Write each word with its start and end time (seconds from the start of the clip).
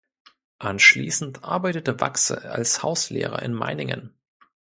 Anschließend 0.57 1.43
arbeitete 1.43 1.99
Wachse 1.99 2.49
als 2.49 2.81
Hauslehrer 2.81 3.43
in 3.43 3.53
Meiningen. 3.53 4.15